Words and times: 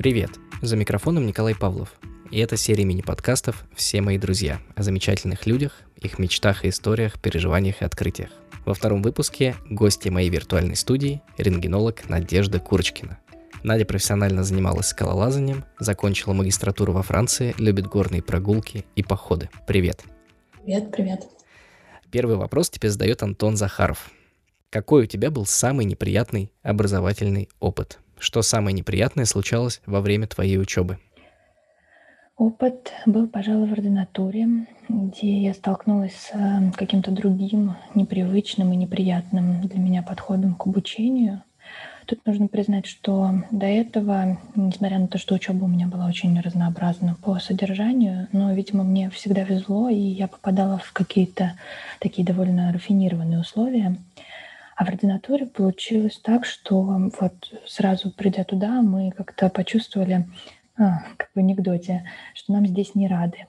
Привет! 0.00 0.30
За 0.62 0.78
микрофоном 0.78 1.26
Николай 1.26 1.54
Павлов. 1.54 1.92
И 2.30 2.38
это 2.38 2.56
серия 2.56 2.86
мини-подкастов 2.86 3.66
«Все 3.74 4.00
мои 4.00 4.16
друзья» 4.16 4.58
о 4.74 4.82
замечательных 4.82 5.46
людях, 5.46 5.82
их 5.96 6.18
мечтах 6.18 6.64
и 6.64 6.70
историях, 6.70 7.20
переживаниях 7.20 7.82
и 7.82 7.84
открытиях. 7.84 8.30
Во 8.64 8.72
втором 8.72 9.02
выпуске 9.02 9.56
гости 9.68 10.08
моей 10.08 10.30
виртуальной 10.30 10.76
студии– 10.76 11.20
рентгенолог 11.36 12.08
Надежда 12.08 12.60
Курочкина. 12.60 13.18
Надя 13.62 13.84
профессионально 13.84 14.42
занималась 14.42 14.86
скалолазанием, 14.86 15.66
закончила 15.78 16.32
магистратуру 16.32 16.94
во 16.94 17.02
Франции, 17.02 17.54
любит 17.58 17.86
горные 17.86 18.22
прогулки 18.22 18.86
и 18.96 19.02
походы. 19.02 19.50
Привет! 19.66 20.02
Привет, 20.64 20.90
привет. 20.92 21.28
Первый 22.10 22.36
вопрос 22.36 22.70
тебе 22.70 22.88
задает 22.88 23.22
Антон 23.22 23.58
Захаров. 23.58 24.10
Какой 24.70 25.02
у 25.02 25.06
тебя 25.06 25.30
был 25.30 25.44
самый 25.44 25.84
неприятный 25.84 26.50
образовательный 26.62 27.50
опыт? 27.60 27.98
Что 28.20 28.42
самое 28.42 28.76
неприятное 28.76 29.24
случалось 29.24 29.80
во 29.86 30.02
время 30.02 30.26
твоей 30.26 30.58
учебы? 30.58 30.98
Опыт 32.36 32.92
был, 33.06 33.28
пожалуй, 33.28 33.66
в 33.66 33.72
ординатуре, 33.72 34.66
где 34.88 35.42
я 35.42 35.54
столкнулась 35.54 36.12
с 36.12 36.30
э, 36.32 36.70
каким-то 36.76 37.10
другим 37.10 37.76
непривычным 37.94 38.72
и 38.72 38.76
неприятным 38.76 39.62
для 39.62 39.78
меня 39.78 40.02
подходом 40.02 40.54
к 40.54 40.66
обучению. 40.66 41.42
Тут 42.06 42.26
нужно 42.26 42.48
признать, 42.48 42.86
что 42.86 43.42
до 43.50 43.66
этого, 43.66 44.38
несмотря 44.54 44.98
на 44.98 45.08
то, 45.08 45.16
что 45.16 45.34
учеба 45.34 45.64
у 45.64 45.68
меня 45.68 45.86
была 45.86 46.06
очень 46.06 46.38
разнообразна 46.40 47.16
по 47.22 47.38
содержанию, 47.38 48.28
но, 48.32 48.52
видимо, 48.52 48.84
мне 48.84 49.08
всегда 49.10 49.44
везло, 49.44 49.88
и 49.88 49.98
я 49.98 50.28
попадала 50.28 50.78
в 50.78 50.92
какие-то 50.92 51.54
такие 52.00 52.26
довольно 52.26 52.72
рафинированные 52.72 53.40
условия. 53.40 53.96
А 54.80 54.84
в 54.86 54.88
ординатуре 54.88 55.44
получилось 55.44 56.18
так, 56.24 56.46
что 56.46 56.80
вот 57.20 57.52
сразу 57.66 58.10
придя 58.10 58.44
туда, 58.44 58.80
мы 58.80 59.10
как-то 59.10 59.50
почувствовали, 59.50 60.26
а, 60.78 61.00
как 61.18 61.28
в 61.34 61.38
анекдоте, 61.38 62.08
что 62.32 62.54
нам 62.54 62.66
здесь 62.66 62.94
не 62.94 63.06
рады. 63.06 63.46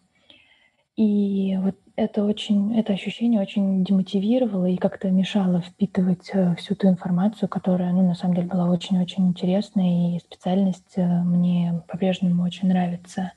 И 0.97 1.57
вот 1.61 1.77
это 1.95 2.25
очень, 2.25 2.77
это 2.77 2.91
ощущение 2.91 3.39
очень 3.39 3.81
демотивировало 3.85 4.65
и 4.65 4.75
как-то 4.75 5.09
мешало 5.09 5.61
впитывать 5.61 6.31
э, 6.33 6.53
всю 6.55 6.75
ту 6.75 6.89
информацию, 6.89 7.47
которая, 7.47 7.93
ну, 7.93 8.05
на 8.05 8.13
самом 8.13 8.35
деле 8.35 8.47
была 8.47 8.69
очень-очень 8.69 9.29
интересной, 9.29 10.17
и 10.17 10.19
специальность 10.19 10.97
э, 10.97 11.05
мне 11.23 11.81
по-прежнему 11.87 12.43
очень 12.43 12.67
нравится. 12.67 13.31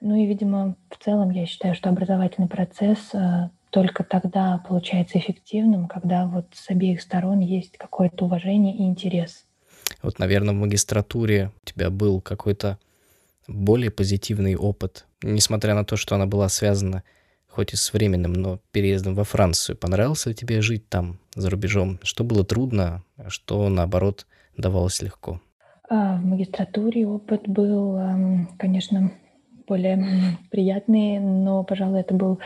Ну 0.00 0.14
и, 0.14 0.24
видимо, 0.24 0.76
в 0.88 1.02
целом 1.02 1.30
я 1.30 1.46
считаю, 1.46 1.74
что 1.74 1.88
образовательный 1.88 2.46
процесс 2.46 3.12
э, 3.12 3.48
только 3.74 4.04
тогда 4.04 4.62
получается 4.68 5.18
эффективным, 5.18 5.88
когда 5.88 6.26
вот 6.26 6.46
с 6.52 6.70
обеих 6.70 7.02
сторон 7.02 7.40
есть 7.40 7.76
какое-то 7.76 8.26
уважение 8.26 8.72
и 8.72 8.82
интерес. 8.82 9.46
Вот, 10.00 10.20
наверное, 10.20 10.54
в 10.54 10.58
магистратуре 10.58 11.50
у 11.60 11.66
тебя 11.66 11.90
был 11.90 12.20
какой-то 12.20 12.78
более 13.48 13.90
позитивный 13.90 14.54
опыт, 14.54 15.06
несмотря 15.22 15.74
на 15.74 15.84
то, 15.84 15.96
что 15.96 16.14
она 16.14 16.26
была 16.26 16.48
связана 16.48 17.02
хоть 17.48 17.72
и 17.72 17.76
с 17.76 17.92
временным, 17.92 18.32
но 18.32 18.60
переездом 18.70 19.16
во 19.16 19.24
Францию. 19.24 19.76
Понравилось 19.76 20.26
ли 20.26 20.34
тебе 20.34 20.60
жить 20.60 20.88
там, 20.88 21.18
за 21.34 21.50
рубежом? 21.50 21.98
Что 22.04 22.22
было 22.22 22.44
трудно, 22.44 23.02
а 23.16 23.28
что, 23.28 23.68
наоборот, 23.68 24.28
давалось 24.56 25.02
легко? 25.02 25.40
А, 25.90 26.18
в 26.18 26.24
магистратуре 26.24 27.08
опыт 27.08 27.48
был, 27.48 27.98
конечно, 28.56 29.10
более 29.66 30.36
приятные, 30.50 31.20
но, 31.20 31.64
пожалуй, 31.64 32.00
это 32.00 32.14
был 32.14 32.40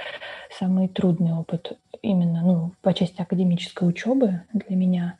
самый 0.58 0.88
трудный 0.88 1.32
опыт 1.32 1.78
именно 2.02 2.42
ну, 2.42 2.72
по 2.82 2.94
части 2.94 3.20
академической 3.20 3.88
учебы 3.88 4.42
для 4.52 4.76
меня. 4.76 5.16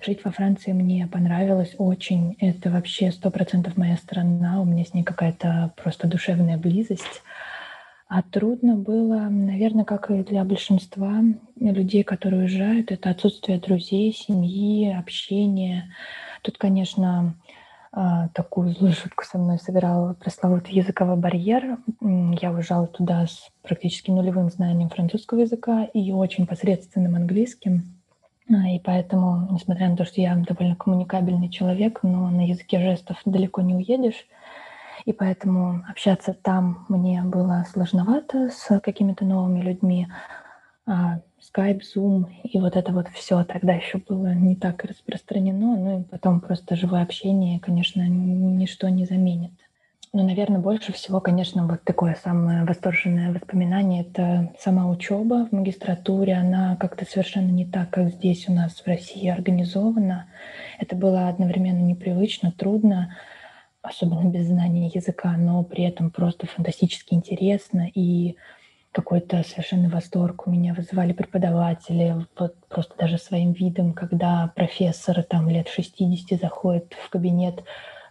Жить 0.00 0.24
во 0.24 0.30
Франции 0.32 0.72
мне 0.72 1.06
понравилось 1.06 1.74
очень. 1.78 2.36
Это 2.38 2.70
вообще 2.70 3.10
сто 3.10 3.30
процентов 3.30 3.76
моя 3.76 3.96
страна. 3.96 4.60
У 4.60 4.64
меня 4.64 4.84
с 4.84 4.92
ней 4.92 5.02
какая-то 5.02 5.72
просто 5.82 6.06
душевная 6.06 6.58
близость. 6.58 7.22
А 8.06 8.22
трудно 8.22 8.76
было, 8.76 9.28
наверное, 9.30 9.84
как 9.84 10.10
и 10.10 10.22
для 10.22 10.44
большинства 10.44 11.22
людей, 11.58 12.02
которые 12.02 12.42
уезжают, 12.42 12.92
это 12.92 13.10
отсутствие 13.10 13.58
друзей, 13.58 14.12
семьи, 14.12 14.92
общения. 14.92 15.90
Тут, 16.42 16.58
конечно, 16.58 17.34
такую 18.34 18.70
злую 18.70 18.92
шутку 18.92 19.24
со 19.24 19.38
мной 19.38 19.58
сыграл 19.58 20.14
пресловутый 20.14 20.74
языковой 20.74 21.16
барьер. 21.16 21.78
Я 22.00 22.50
уезжала 22.50 22.86
туда 22.86 23.26
с 23.26 23.50
практически 23.62 24.10
нулевым 24.10 24.50
знанием 24.50 24.88
французского 24.88 25.40
языка 25.40 25.84
и 25.84 26.12
очень 26.12 26.46
посредственным 26.46 27.14
английским. 27.14 27.94
А, 28.50 28.68
и 28.68 28.78
поэтому, 28.78 29.48
несмотря 29.50 29.88
на 29.88 29.96
то, 29.96 30.04
что 30.04 30.20
я 30.20 30.34
довольно 30.36 30.76
коммуникабельный 30.76 31.48
человек, 31.48 32.00
но 32.02 32.28
на 32.28 32.46
языке 32.46 32.78
жестов 32.78 33.16
далеко 33.24 33.62
не 33.62 33.74
уедешь, 33.74 34.26
и 35.04 35.12
поэтому 35.12 35.82
общаться 35.88 36.34
там 36.34 36.84
мне 36.88 37.22
было 37.22 37.64
сложновато 37.72 38.50
с 38.50 38.80
какими-то 38.80 39.24
новыми 39.24 39.60
людьми. 39.60 40.08
А, 40.86 41.20
Skype, 41.40 41.80
Zoom 41.80 42.26
и 42.42 42.58
вот 42.58 42.76
это 42.76 42.92
вот 42.92 43.08
все 43.14 43.42
тогда 43.44 43.72
еще 43.72 43.98
было 43.98 44.34
не 44.34 44.54
так 44.54 44.84
распространено, 44.84 45.76
ну 45.76 46.00
и 46.00 46.02
потом 46.04 46.40
просто 46.40 46.76
живое 46.76 47.02
общение, 47.02 47.60
конечно, 47.60 48.06
ничто 48.06 48.88
не 48.88 49.06
заменит. 49.06 49.52
Но, 50.14 50.22
наверное, 50.22 50.60
больше 50.60 50.92
всего, 50.92 51.20
конечно, 51.20 51.66
вот 51.66 51.82
такое 51.82 52.16
самое 52.22 52.64
восторженное 52.64 53.32
воспоминание— 53.32 54.02
это 54.08 54.54
сама 54.60 54.88
учеба 54.88 55.48
в 55.50 55.52
магистратуре. 55.52 56.34
Она 56.34 56.76
как-то 56.76 57.04
совершенно 57.04 57.50
не 57.50 57.66
так, 57.66 57.90
как 57.90 58.10
здесь 58.10 58.48
у 58.48 58.52
нас 58.52 58.74
в 58.74 58.86
России 58.86 59.26
организована. 59.28 60.26
Это 60.78 60.94
было 60.94 61.26
одновременно 61.26 61.80
непривычно, 61.80 62.52
трудно, 62.52 63.16
особенно 63.82 64.30
без 64.30 64.46
знания 64.46 64.86
языка, 64.86 65.36
но 65.36 65.64
при 65.64 65.82
этом 65.82 66.12
просто 66.12 66.46
фантастически 66.46 67.14
интересно 67.14 67.90
и 67.92 68.36
какой-то 68.94 69.42
совершенный 69.42 69.88
восторг 69.88 70.46
у 70.46 70.50
меня 70.50 70.72
вызывали 70.72 71.12
преподаватели, 71.12 72.14
вот 72.38 72.54
просто 72.68 72.96
даже 72.96 73.18
своим 73.18 73.52
видом, 73.52 73.92
когда 73.92 74.52
профессор 74.54 75.22
там 75.24 75.48
лет 75.48 75.68
60 75.68 76.40
заходит 76.40 76.94
в 77.04 77.10
кабинет 77.10 77.64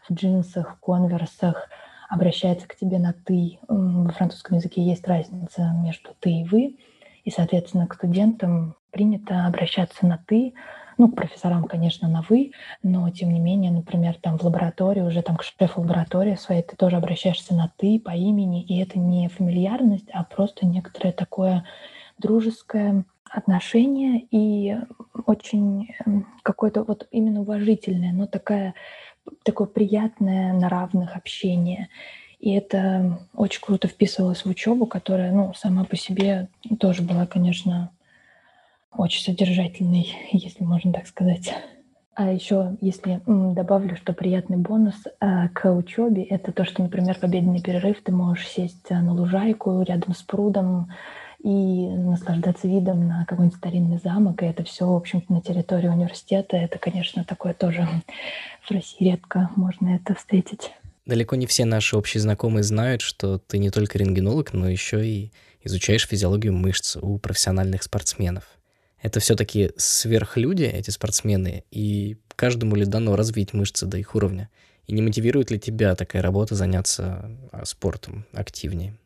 в 0.07 0.13
джинсах, 0.13 0.75
в 0.75 0.79
конверсах, 0.81 1.69
обращается 2.09 2.67
к 2.67 2.75
тебе 2.75 2.99
на 2.99 3.13
«ты». 3.13 3.59
Во 3.69 4.11
французском 4.11 4.57
языке 4.57 4.83
есть 4.83 5.07
разница 5.07 5.71
между 5.81 6.09
«ты» 6.19 6.41
и 6.41 6.43
«вы», 6.43 6.77
и, 7.23 7.31
соответственно, 7.31 7.87
к 7.87 7.93
студентам 7.93 8.75
принято 8.91 9.45
обращаться 9.45 10.05
на 10.05 10.17
«ты», 10.27 10.53
ну, 10.97 11.09
к 11.09 11.15
профессорам, 11.15 11.65
конечно, 11.65 12.07
на 12.07 12.23
«вы», 12.27 12.51
но, 12.81 13.09
тем 13.09 13.33
не 13.33 13.39
менее, 13.39 13.71
например, 13.71 14.15
там 14.21 14.37
в 14.37 14.43
лаборатории, 14.43 15.01
уже 15.01 15.21
там 15.21 15.37
к 15.37 15.43
шефу 15.43 15.81
лаборатории 15.81 16.35
своей, 16.35 16.63
ты 16.63 16.75
тоже 16.75 16.97
обращаешься 16.97 17.53
на 17.53 17.71
«ты» 17.77 17.99
по 17.99 18.11
имени, 18.11 18.63
и 18.63 18.79
это 18.79 18.99
не 18.99 19.27
фамильярность, 19.29 20.09
а 20.11 20.23
просто 20.23 20.65
некоторое 20.65 21.11
такое 21.11 21.65
дружеское 22.17 23.05
отношение 23.29 24.27
и 24.31 24.77
очень 25.25 25.89
эм, 26.05 26.27
какое-то 26.43 26.83
вот 26.83 27.07
именно 27.11 27.41
уважительное, 27.41 28.13
но 28.13 28.27
такая, 28.27 28.75
такое 29.43 29.67
приятное 29.67 30.53
на 30.53 30.69
равных 30.69 31.15
общение. 31.15 31.89
И 32.39 32.51
это 32.53 33.19
очень 33.33 33.61
круто 33.61 33.87
вписывалось 33.87 34.45
в 34.45 34.49
учебу, 34.49 34.85
которая, 34.85 35.31
ну, 35.31 35.53
сама 35.55 35.85
по 35.85 35.95
себе 35.95 36.49
тоже 36.79 37.01
была, 37.01 37.25
конечно, 37.25 37.91
очень 38.97 39.23
содержательный, 39.23 40.15
если 40.31 40.63
можно 40.63 40.93
так 40.93 41.07
сказать. 41.07 41.53
А 42.15 42.31
еще, 42.31 42.77
если 42.79 43.21
добавлю, 43.25 43.95
что 43.95 44.13
приятный 44.13 44.57
бонус 44.57 44.95
э, 45.19 45.49
к 45.49 45.71
учебе, 45.71 46.23
это 46.23 46.51
то, 46.51 46.63
что, 46.63 46.83
например, 46.83 47.15
в 47.15 47.23
обеденный 47.23 47.61
перерыв 47.61 48.03
ты 48.03 48.11
можешь 48.11 48.47
сесть 48.47 48.85
э, 48.89 48.99
на 48.99 49.13
лужайку 49.13 49.81
рядом 49.81 50.13
с 50.13 50.21
прудом 50.21 50.91
и 51.43 51.87
наслаждаться 51.87 52.67
видом 52.67 53.07
на 53.07 53.25
какой-нибудь 53.25 53.57
старинный 53.57 53.97
замок. 53.97 54.43
И 54.43 54.45
это 54.45 54.63
все, 54.63 54.85
в 54.87 54.95
общем-то, 54.95 55.33
на 55.33 55.41
территории 55.41 55.87
университета. 55.87 56.55
Это, 56.55 56.77
конечно, 56.77 57.23
такое 57.23 57.55
тоже 57.55 57.87
в 58.61 58.69
России 58.69 59.05
редко 59.05 59.49
можно 59.55 59.95
это 59.95 60.13
встретить. 60.13 60.71
Далеко 61.07 61.35
не 61.35 61.47
все 61.47 61.65
наши 61.65 61.97
общие 61.97 62.21
знакомые 62.21 62.63
знают, 62.63 63.01
что 63.01 63.39
ты 63.39 63.57
не 63.57 63.71
только 63.71 63.97
рентгенолог, 63.97 64.53
но 64.53 64.69
еще 64.69 65.05
и 65.05 65.31
изучаешь 65.63 66.07
физиологию 66.07 66.53
мышц 66.53 66.95
у 66.95 67.17
профессиональных 67.17 67.81
спортсменов 67.81 68.45
это 69.03 69.19
все-таки 69.19 69.71
сверхлюди, 69.75 70.63
эти 70.63 70.89
спортсмены, 70.89 71.65
и 71.69 72.17
каждому 72.35 72.75
ли 72.75 72.85
дано 72.85 73.17
развить 73.17 73.53
мышцы 73.53 73.85
до 73.85 73.97
их 73.97 74.15
уровня? 74.15 74.49
И 74.87 74.93
не 74.93 75.01
мотивирует 75.01 75.51
ли 75.51 75.59
тебя 75.59 75.93
такая 75.95 76.21
работа 76.21 76.55
заняться 76.55 77.29
а, 77.51 77.65
спортом 77.65 78.25
активнее? 78.33 78.97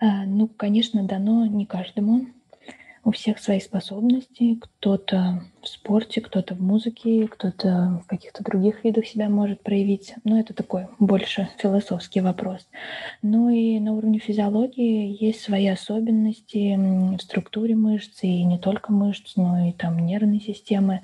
А, 0.00 0.24
ну, 0.24 0.48
конечно, 0.48 1.06
дано 1.06 1.46
не 1.46 1.66
каждому 1.66 2.26
у 3.04 3.10
всех 3.10 3.38
свои 3.38 3.60
способности. 3.60 4.58
Кто-то 4.60 5.42
в 5.62 5.68
спорте, 5.68 6.20
кто-то 6.20 6.54
в 6.54 6.60
музыке, 6.60 7.28
кто-то 7.28 8.00
в 8.04 8.06
каких-то 8.06 8.42
других 8.42 8.84
видах 8.84 9.06
себя 9.06 9.28
может 9.28 9.62
проявить. 9.62 10.14
Но 10.24 10.40
это 10.40 10.54
такой 10.54 10.88
больше 10.98 11.48
философский 11.58 12.20
вопрос. 12.20 12.66
Ну 13.22 13.50
и 13.50 13.78
на 13.78 13.92
уровне 13.92 14.18
физиологии 14.18 15.16
есть 15.22 15.40
свои 15.40 15.66
особенности 15.66 16.76
в 17.16 17.20
структуре 17.20 17.76
мышц, 17.76 18.22
и 18.22 18.44
не 18.44 18.58
только 18.58 18.92
мышц, 18.92 19.36
но 19.36 19.68
и 19.68 19.72
там 19.72 19.98
нервной 19.98 20.40
системы. 20.40 21.02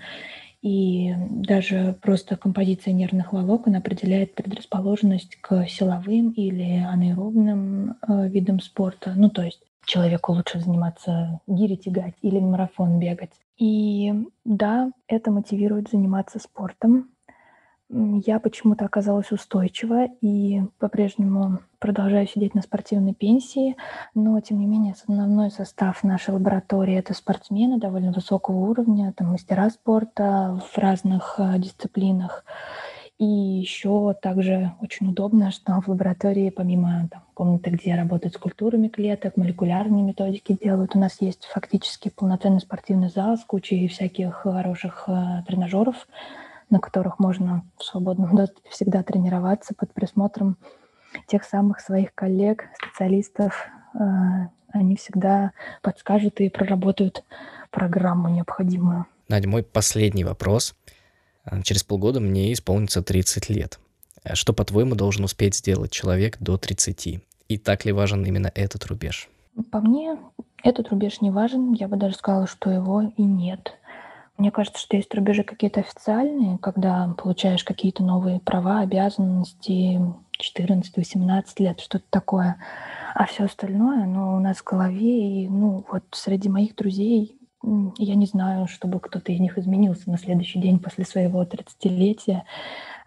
И 0.63 1.15
даже 1.31 1.97
просто 2.03 2.37
композиция 2.37 2.93
нервных 2.93 3.33
волокон 3.33 3.77
определяет 3.77 4.35
предрасположенность 4.35 5.37
к 5.37 5.67
силовым 5.67 6.33
или 6.33 6.85
анаэробным 6.87 7.93
э, 7.93 8.29
видам 8.29 8.61
спорта. 8.61 9.15
Ну, 9.17 9.31
то 9.31 9.43
есть 9.43 9.63
человеку 9.91 10.33
лучше 10.33 10.61
заниматься 10.61 11.41
гири 11.49 11.75
тягать 11.75 12.15
или 12.23 12.39
марафон 12.39 13.01
бегать. 13.01 13.33
И 13.59 14.13
да, 14.45 14.93
это 15.09 15.33
мотивирует 15.33 15.91
заниматься 15.91 16.39
спортом. 16.39 17.11
Я 17.89 18.39
почему-то 18.39 18.85
оказалась 18.85 19.33
устойчива 19.33 20.07
и 20.21 20.63
по-прежнему 20.79 21.59
продолжаю 21.81 22.29
сидеть 22.29 22.55
на 22.55 22.63
спортивной 22.63 23.15
пенсии, 23.15 23.77
но 24.15 24.41
тем 24.41 24.61
не 24.61 24.67
менее 24.67 24.93
основной 24.93 25.51
состав 25.51 26.05
нашей 26.05 26.35
лаборатории 26.35 26.95
это 26.95 27.13
спортсмены 27.13 27.81
довольно 27.81 28.13
высокого 28.13 28.59
уровня, 28.59 29.13
там 29.17 29.33
мастера 29.33 29.69
спорта 29.71 30.61
в 30.73 30.79
разных 30.79 31.35
э, 31.39 31.59
дисциплинах. 31.59 32.45
И 33.21 33.27
еще 33.27 34.17
также 34.23 34.73
очень 34.81 35.11
удобно, 35.11 35.51
что 35.51 35.79
в 35.83 35.89
лаборатории, 35.89 36.49
помимо 36.49 37.07
там, 37.11 37.23
комнаты, 37.35 37.69
где 37.69 37.95
работают 37.95 38.33
с 38.33 38.39
культурами 38.39 38.89
клеток, 38.89 39.37
молекулярные 39.37 40.03
методики 40.03 40.57
делают, 40.59 40.97
у 40.97 40.99
нас 40.99 41.19
есть 41.21 41.45
фактически 41.45 42.09
полноценный 42.09 42.61
спортивный 42.61 43.11
зал 43.11 43.37
с 43.37 43.45
кучей 43.45 43.89
всяких 43.89 44.37
хороших 44.37 45.05
э, 45.07 45.43
тренажеров, 45.47 46.09
на 46.71 46.81
которых 46.81 47.19
можно 47.19 47.63
в 47.77 47.85
свободном 47.85 48.35
доступе 48.35 48.71
всегда 48.71 49.03
тренироваться 49.03 49.75
под 49.75 49.93
присмотром 49.93 50.57
тех 51.27 51.45
самых 51.45 51.81
своих 51.81 52.15
коллег, 52.15 52.71
специалистов. 52.75 53.67
Э, 53.93 54.47
они 54.73 54.97
всегда 54.97 55.53
подскажут 55.83 56.41
и 56.41 56.49
проработают 56.49 57.23
программу 57.71 58.31
необходимую. 58.31 59.05
Надя, 59.29 59.47
мой 59.47 59.63
последний 59.63 60.25
вопрос– 60.25 60.75
через 61.63 61.85
полгода 61.85 62.21
мне 62.21 62.53
исполнится 62.53 63.03
30 63.03 63.49
лет. 63.51 63.79
А 64.23 64.35
что, 64.35 64.53
по-твоему, 64.53 64.95
должен 64.95 65.25
успеть 65.25 65.55
сделать 65.55 65.91
человек 65.91 66.37
до 66.41 66.59
30? 66.59 67.21
И 67.49 67.59
так 67.59 67.85
ли 67.85 67.93
важен 67.93 68.25
именно 68.25 68.53
этот 68.55 68.87
рубеж? 68.87 69.29
По 69.71 69.81
мне, 69.81 70.19
этот 70.63 70.91
рубеж 70.91 71.21
не 71.21 71.31
важен. 71.31 71.73
Я 71.73 71.89
бы 71.89 71.97
даже 71.97 72.15
сказала, 72.15 72.47
что 72.47 72.71
его 72.71 73.03
и 73.17 73.23
нет. 73.23 73.73
Мне 74.37 74.51
кажется, 74.51 74.81
что 74.81 74.97
есть 74.97 75.15
рубежи 75.15 75.43
какие-то 75.43 75.81
официальные, 75.81 76.59
когда 76.59 77.15
получаешь 77.19 77.65
какие-то 77.65 78.03
новые 78.03 78.41
права, 78.41 78.81
обязанности 78.81 80.01
14-18 80.41 81.45
лет, 81.59 81.81
что-то 81.81 82.05
такое. 82.09 82.57
А 83.15 83.27
все 83.27 83.45
остальное, 83.45 84.07
ну, 84.07 84.37
у 84.37 84.41
нас 84.41 84.59
в 84.59 84.65
голове, 84.65 85.43
и, 85.43 85.49
ну, 85.49 85.85
вот 85.91 86.05
среди 86.13 86.49
моих 86.49 86.75
друзей 86.75 87.37
я 87.63 88.15
не 88.15 88.27
знаю, 88.27 88.67
чтобы 88.67 89.01
кто-то 89.01 89.33
из 89.33 89.41
них 89.41 89.59
изменился 89.59 90.11
на 90.11 90.19
следующий 90.19 90.61
день 90.61 90.79
после 90.79 91.05
своего 91.05 91.43
30-летия. 91.43 92.43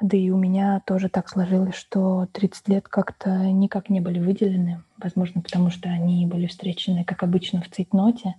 Да 0.02 0.18
и 0.18 0.30
у 0.30 0.38
меня 0.38 0.82
тоже 0.86 1.10
так 1.10 1.30
сложилось, 1.30 1.76
что 1.76 2.28
30 2.32 2.68
лет 2.70 2.88
как-то 2.88 3.30
никак 3.52 3.90
не 3.90 4.00
были 4.00 4.20
выделены. 4.20 4.84
Возможно, 5.02 5.42
потому 5.42 5.70
что 5.70 5.90
они 5.90 6.26
были 6.28 6.46
встречены, 6.48 7.04
как 7.04 7.24
обычно, 7.24 7.62
в 7.62 7.70
цейтноте. 7.70 8.36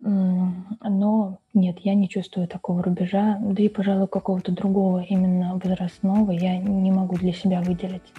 Но 0.00 1.38
нет, 1.54 1.78
я 1.80 1.94
не 1.94 2.08
чувствую 2.08 2.46
такого 2.46 2.82
рубежа, 2.82 3.38
да 3.40 3.62
и, 3.62 3.68
пожалуй, 3.68 4.06
какого-то 4.06 4.52
другого 4.52 5.00
именно 5.02 5.58
возрастного 5.62 6.30
я 6.30 6.58
не 6.58 6.92
могу 6.92 7.16
для 7.16 7.32
себя 7.32 7.62
выделить. 7.62 8.12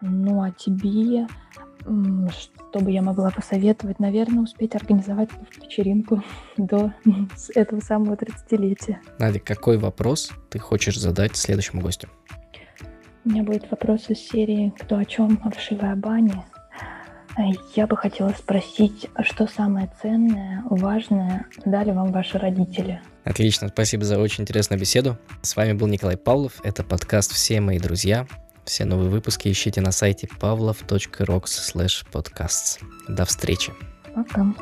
Ну 0.00 0.42
а 0.42 0.52
тебе 0.52 1.26
что 2.30 2.80
бы 2.80 2.90
я 2.90 3.02
могла 3.02 3.30
посоветовать? 3.30 3.98
Наверное, 3.98 4.42
успеть 4.42 4.74
организовать 4.74 5.30
вечеринку 5.60 6.22
до 6.56 6.92
этого 7.54 7.80
самого 7.80 8.14
30-летия. 8.14 8.98
Надя, 9.18 9.40
какой 9.40 9.78
вопрос 9.78 10.30
ты 10.50 10.58
хочешь 10.58 10.98
задать 10.98 11.36
следующему 11.36 11.82
гостю? 11.82 12.08
У 13.24 13.30
меня 13.30 13.42
будет 13.42 13.70
вопрос 13.70 14.08
из 14.08 14.18
серии 14.18 14.72
«Кто 14.78 14.96
о 14.96 15.04
чем?» 15.04 15.40
о 15.44 15.50
вшивой 15.50 15.94
бане. 15.96 16.44
Я 17.76 17.86
бы 17.86 17.96
хотела 17.96 18.30
спросить, 18.30 19.08
что 19.22 19.46
самое 19.46 19.90
ценное, 20.02 20.64
важное 20.70 21.46
дали 21.64 21.92
вам 21.92 22.10
ваши 22.10 22.36
родители? 22.38 23.00
Отлично, 23.24 23.68
спасибо 23.68 24.04
за 24.04 24.18
очень 24.18 24.42
интересную 24.42 24.80
беседу. 24.80 25.18
С 25.42 25.54
вами 25.54 25.74
был 25.74 25.86
Николай 25.86 26.16
Павлов. 26.16 26.60
Это 26.64 26.82
подкаст 26.82 27.32
«Все 27.32 27.60
мои 27.60 27.78
друзья». 27.78 28.26
Все 28.68 28.84
новые 28.84 29.08
выпуски 29.08 29.48
ищите 29.48 29.80
на 29.80 29.92
сайте 29.92 30.28
pavlov.rocks 30.40 32.04
podcasts. 32.12 32.78
До 33.08 33.24
встречи. 33.24 33.72
Пока. 34.14 34.54